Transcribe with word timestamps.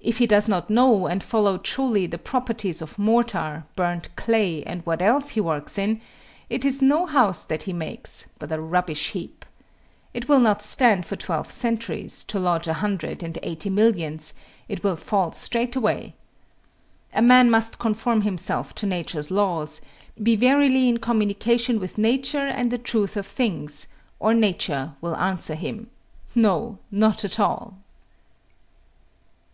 If 0.00 0.16
he 0.16 0.26
does 0.26 0.48
not 0.48 0.70
know 0.70 1.06
and 1.08 1.22
follow 1.22 1.58
truly 1.58 2.06
the 2.06 2.16
properties 2.16 2.80
of 2.80 2.98
mortar, 2.98 3.64
burnt 3.76 4.08
clay, 4.16 4.62
and 4.62 4.80
what 4.86 5.02
else 5.02 5.28
he 5.32 5.42
works 5.42 5.76
in, 5.76 6.00
it 6.48 6.64
is 6.64 6.80
no 6.80 7.04
house 7.04 7.44
that 7.44 7.64
he 7.64 7.74
makes, 7.74 8.28
but 8.38 8.50
a 8.50 8.58
rubbish 8.58 9.10
heap. 9.10 9.44
It 10.14 10.26
will 10.26 10.38
not 10.40 10.62
stand 10.62 11.04
for 11.04 11.16
twelve 11.16 11.50
centuries, 11.52 12.24
to 12.28 12.38
lodge 12.38 12.66
a 12.66 12.72
hundred 12.80 13.22
and 13.22 13.38
eighty 13.42 13.68
millions; 13.68 14.32
it 14.70 14.82
will 14.82 14.96
fall 14.96 15.32
straightway. 15.32 16.14
A 17.12 17.20
man 17.20 17.50
must 17.50 17.78
conform 17.78 18.22
himself 18.22 18.74
to 18.76 18.86
Nature's 18.86 19.30
laws, 19.30 19.82
be 20.22 20.34
verily 20.34 20.88
in 20.88 20.96
communion 20.96 21.78
with 21.78 21.98
Nature 21.98 22.46
and 22.48 22.70
the 22.70 22.78
truth 22.78 23.18
of 23.18 23.26
things, 23.26 23.88
or 24.18 24.32
Nature 24.32 24.94
will 25.02 25.14
answer 25.16 25.54
him, 25.54 25.90
No, 26.34 26.78
not 26.90 27.22
at 27.22 27.38
all! 27.38 27.74